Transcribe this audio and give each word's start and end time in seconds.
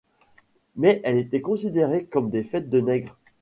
Mais 0.77 0.99
elles 1.03 1.19
étaient 1.19 1.41
considérées 1.41 2.05
comme 2.07 2.31
des 2.31 2.41
fêtes 2.43 2.71
de 2.71 2.79
nègres. 2.81 3.19